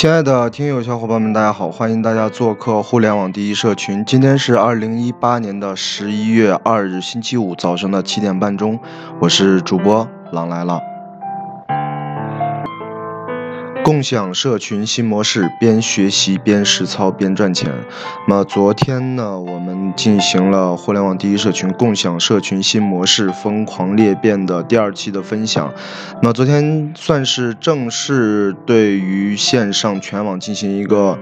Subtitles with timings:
[0.00, 1.70] 亲爱的听友小伙伴们，大家好！
[1.70, 4.02] 欢迎大家做客互联网第一社群。
[4.06, 8.80] 今天是二零一八年的十一月二日，星期五早上的七点半钟，
[9.20, 10.80] 我是主播狼来了。
[13.90, 17.74] 共享社群新模式，边学习边实操边赚钱。
[18.28, 25.74] 那么昨天呢，我们进行了互联网第一社群共享社群新模式疯狂裂变的第二期的分享。
[26.22, 31.18] 那昨天算是正式对于线上全网进行一个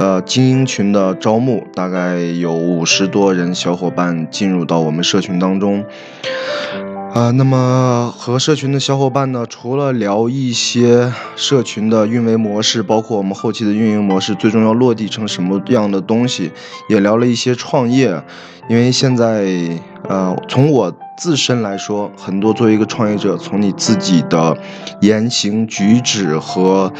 [0.00, 5.84] 呃精英群的招募，大概有五十多人小伙伴进入到我们社群当中。
[7.12, 16.52] 啊，那么和社群的小伙伴呢，除了聊一些社群的运维模式，包括我们后期的运营模式，最终要落地成什么样的东西，
[16.88, 18.22] 也聊了一些创业。
[18.68, 19.44] 因为现在，
[20.08, 24.56] 呃，从我自身来说，很多作为一个创业者，从你自己的
[25.00, 26.92] 言行举止和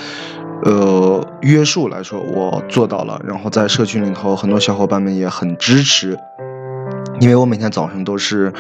[0.64, 3.20] 呃约束来说，我做到了。
[3.24, 6.18] 然后在社群里头，很多小伙伴们也很支持。
[7.20, 8.52] 因为我每天早上都是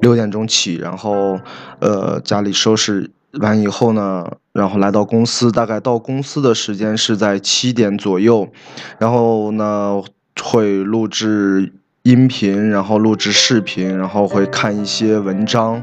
[0.00, 1.38] 六点钟起，然后
[1.78, 3.08] 呃家里收拾
[3.40, 8.48] 完以后呢，然后来到公司，大概到公司的时间是在七点左右，
[8.98, 10.02] 然后呢
[10.42, 15.80] 会录制音频，然后录制视频，然后会看一些文章，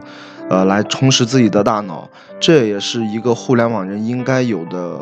[0.49, 2.09] 呃来充实自己的大脑，
[2.41, 4.99] 这也是一个互联网人应该有的，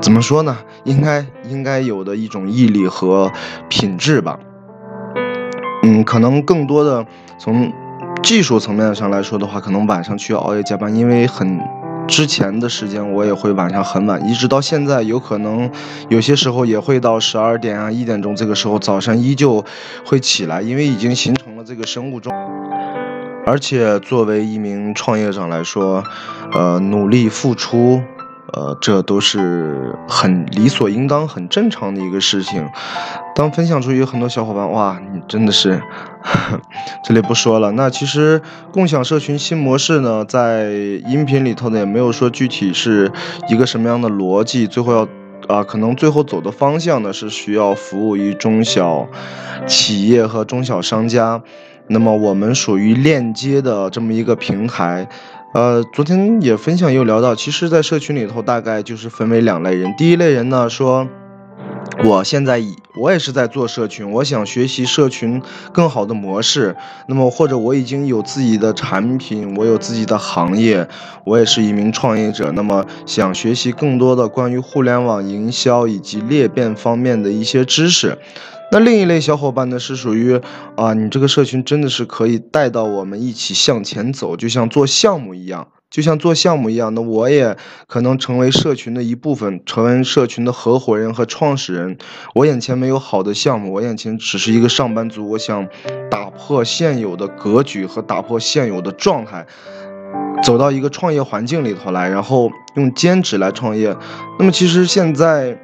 [0.00, 0.58] 怎么说呢？
[0.82, 3.30] 应该应该有的一种毅力和
[3.68, 4.36] 品质吧。
[5.82, 7.04] 嗯，可能更多的
[7.38, 7.72] 从
[8.22, 11.60] 技术层面上来说的话，可能晚上需要熬夜加班，因为很
[12.06, 15.70] 之前的时间我也会晚上很晚，一直到现在，有可能
[16.08, 19.64] 有些时候也会到十二点啊一点钟这个时候，早上依旧
[20.04, 22.32] 会起来，因为已经形成了这个生物钟。
[23.44, 26.04] 而且作为一名创业者来说，
[26.52, 28.00] 呃，努力付出。
[28.52, 32.68] 呃，这都是很理所应当、很正常的一个事情。
[33.34, 35.80] 当分享出去，很多小伙伴，哇，你真的是，
[37.02, 37.72] 这里不说了。
[37.72, 40.70] 那其实共享社群新模式呢，在
[41.06, 43.10] 音频里头呢，也没有说具体是
[43.48, 44.66] 一个什么样的逻辑。
[44.66, 45.08] 最后要
[45.48, 49.08] 啊，可能最后走的方向呢，是需要服务于中小
[49.66, 51.42] 企业和中小商家。
[51.88, 55.08] 那么我们属于链接的这么一个平台。
[55.52, 59.94] 呃，昨天也分享又聊到，其实，在社群里头大概就是分为两类人。
[59.98, 61.06] 第一类人呢，说
[62.04, 62.58] 我现在
[62.96, 66.74] 我也是在做社群，我想学习社群更好的模式。
[67.06, 70.88] 那么或者我已经有自己的产品，我有自己的行业，
[71.24, 72.50] 我也是一名创业者。
[72.52, 78.16] 那么想学习更多的关于互联网营销以及裂变方面的一些知识。
[78.72, 80.40] 那另一类小伙伴呢，是属于
[80.76, 86.94] 啊，你这个社群真的是可以带到我们一起向前走，就像做项目一样，就像做项目一样。
[86.94, 87.54] 那我也
[87.86, 91.98] 可能成为社群的一部分，成为社群的合伙人和创始人。
[92.34, 95.28] 我眼前没有好的项目，我眼前只是一个上班族。
[95.28, 95.68] 我想
[96.10, 99.46] 打破现有的格局和打破现有的状态，
[100.42, 103.94] 走到一个创业环境里头来，然后用兼职来创业。
[104.38, 105.60] 那么其实现在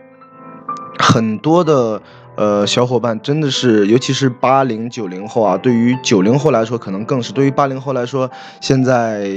[0.98, 2.02] 很多的。
[2.38, 9.28] 呃，小伙伴真的是，尤其是八零九零后啊，对于九零后来说，可能更是；对于八零后来说，现在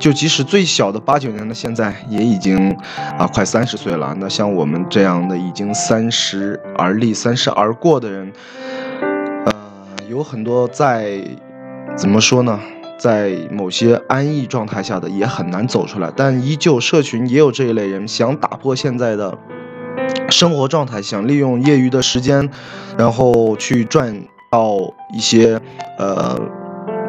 [0.00, 2.76] 就即使最小的八九年的，现在也已经
[3.16, 4.12] 啊快三十岁了。
[4.18, 8.32] 那像我们这样的已经三十而立、三十而过的人，
[9.46, 9.54] 呃，
[10.08, 11.22] 有很多在
[11.96, 12.58] 怎么说呢，
[12.98, 19.38] 在某些安逸状态下的也很难走出来，但依旧社群也有这一类人想打破现在的。
[20.40, 22.48] 生活状态想利用业余的时间，
[22.96, 25.60] 然后去赚到一些
[25.98, 26.40] 呃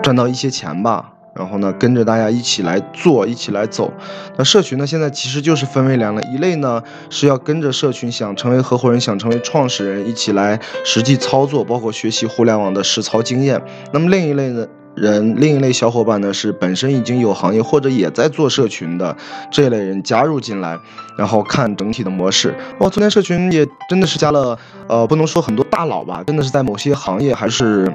[0.03, 1.13] 赚到一些钱吧。
[1.33, 3.93] 然后呢，跟着大家一起来做，一起来走。
[4.35, 13.61] 那社群呢，现在其实就是分为两类，一类呢是要跟着社群，想成为合伙人，想成为创始人，一起来实际操作，包括学习互联网的实操经验。
[13.93, 14.67] 那么另一类呢？
[14.95, 19.15] 人另一类小伙伴呢，是本身已经有行业或者也在做社群的
[19.49, 20.77] 这类人加入进来，
[21.17, 22.53] 然后看整体的模式。
[22.79, 24.57] 哇，昨天社群也真的是加了，
[24.87, 27.89] 呃，不能说很多大佬吧，真的是在某些行业还是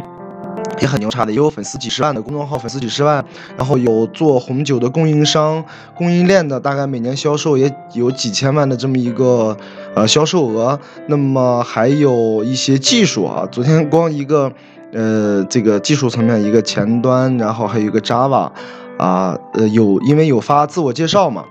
[0.81, 3.23] 也很牛叉的，也有粉丝几十万的公众号，粉丝几十万，
[3.59, 5.63] 然后有做红酒的供应商、
[5.95, 9.55] 供应链的，大概每年销售也有几千万的这么一个
[9.95, 10.81] 呃销售额。
[11.09, 14.51] 那么还有一些技术啊，昨天光一个。
[14.93, 18.51] 呃，这个技术层面一个前端，然后还有一个 Java，
[18.99, 21.45] 啊，呃，有因为有发自我介绍嘛，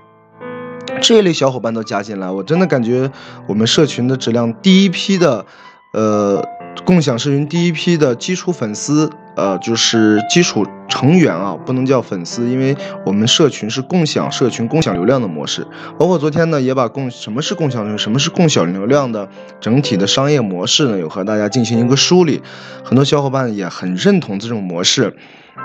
[1.00, 3.10] 这一类小伙伴都加进来，我真的感觉
[3.46, 5.44] 我们社群的质量，第一批的，
[5.92, 6.42] 呃，
[6.84, 12.74] 共享社群第一批的基础粉丝呃，就是基础成员啊，不能叫粉丝，因为
[13.04, 15.66] 我们社群是共享社群、共享流量的模式。
[15.98, 19.28] 包括昨天呢，也把共什么是共享什么是共享流量的
[19.60, 22.40] 整体的商业模式呢，有和大家进行一个梳理。
[22.82, 25.16] 很多小伙伴也很认同这种模式。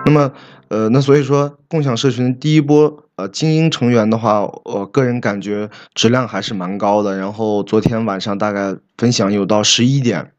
[0.05, 0.31] 那么，
[0.67, 7.17] 呃，那所以说，共享社群第一波呃精英成员的话，我个人感觉质量还是蛮高的。
[7.17, 10.31] 然后昨天晚上大概分享有到十一点。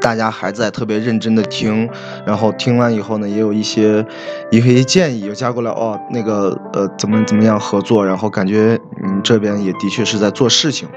[0.00, 1.88] 大家还在特别认真的听，
[2.26, 4.04] 然后听完以后呢，也有一些
[4.50, 10.88] 一些建议，又加过来哦，那个呃怎么怎么样合作，然后感觉嗯这边也的确是在做事情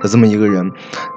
[0.00, 0.70] 的这么一个人。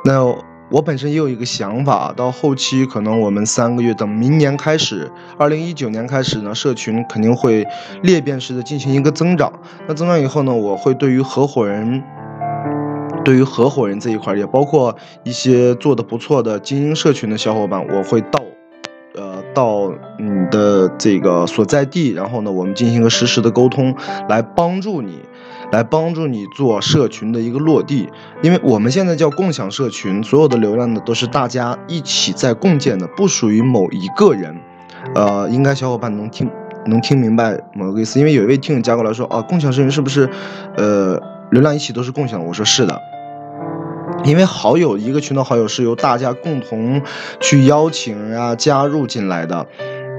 [0.06, 0.24] 那
[0.72, 7.63] 我本身也有一个想法，到后期可能我们三个月等明年开始，二零一九年开始呢，社群肯定会
[8.01, 9.51] 裂变式的进行一个增长。
[9.88, 12.01] 那增长以后呢，我会对于合伙人。
[13.24, 18.42] 对于合伙人这一块，也包括一些做的不错的精英社群的小伙伴，我会到，
[19.16, 23.96] 呃，到你的这个所在地，然后呢，我们进行一个实时的沟通，
[24.28, 25.20] 来帮助你，
[25.72, 28.10] 来帮助你做社群的一个落地。
[28.42, 34.56] 因为我们现在叫共享社群，所有的流量呢都是大家一起在共建的，不属于某一个人。
[35.16, 36.50] 呃，应该小伙伴能听
[36.86, 38.20] 能听明白某个意思。
[38.20, 40.30] 因为有一位听友加过来说，啊，共享社群是不是，
[40.75, 41.22] 呃，
[41.52, 42.46] 流量一起都是共享？
[42.46, 43.12] 我说是的。
[44.24, 47.02] 因为好友一个群的好友是由大家共同
[47.40, 49.68] 去邀请呀加入进来的，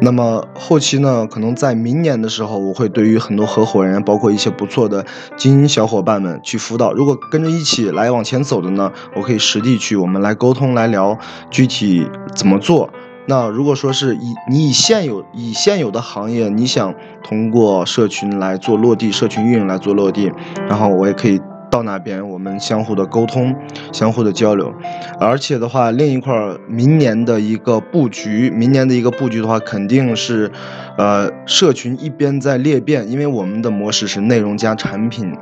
[0.02, 5.04] 那么后期呢，可能在明年的时候，我会对于很多合伙人，包括一些不错的
[5.36, 6.92] 精英小伙伴们去辅导。
[6.92, 11.18] 如果跟着一起来往前走的呢，我可以实地去，我们来沟通来聊
[11.50, 12.90] 具体怎么做。
[13.26, 20.30] 那如果说是以你以现有以现有的行业，你想通过社群来做落地，社群运营来做落地，
[20.68, 21.40] 然后我也可以。
[21.74, 23.52] 到那边，我们相互的沟通，
[23.92, 24.72] 相互的交流，
[25.18, 26.32] 而且的话，另一块
[26.68, 30.52] 明年的一个布局，明年的一个布局的话，肯定是，
[30.96, 35.36] 呃，社群一边在裂变，因为我们的模式是内容加产品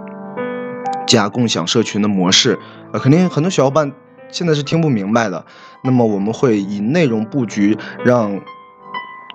[1.06, 2.58] 加共享社群的模式，
[2.94, 3.92] 呃，肯定很多小伙伴
[4.30, 5.44] 现在是听不明白的，
[5.84, 7.76] 那么我们会以内容布局
[8.06, 8.40] 让。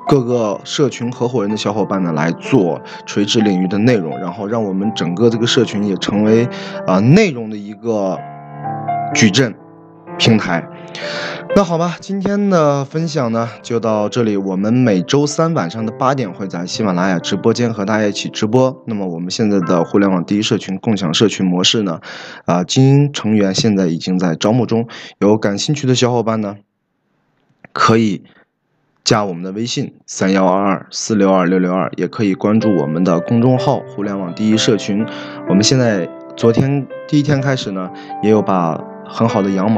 [0.08, 6.48] 各个社群合伙人的小伙伴呢，来做垂直领域的内容，然后让我们整个这个社群也成为
[6.86, 8.18] 啊内容的一个
[9.14, 9.54] 矩阵
[10.18, 10.66] 平台。
[11.56, 14.38] 那好吧，今天的分享呢就到这里。
[14.38, 18.84] 我们每周三晚上的八点会在喜马拉雅直播间和大家一起直播。
[18.86, 22.00] 那么我们现在的互联网第一社群共享社群模式呢，
[22.46, 24.88] 啊精英成员现在已经在招募中，
[25.20, 26.58] 有感兴趣的小伙伴呢，
[27.74, 28.24] 可以。
[29.08, 35.06] 加我们的微信三幺二二四六二六六二，也可以关注我们的公众号“互联网第一社群”。
[35.48, 36.06] 我们现在
[36.36, 37.90] 昨天第一天开始呢，
[38.22, 38.78] 也有把
[39.08, 39.76] 很好的羊毛。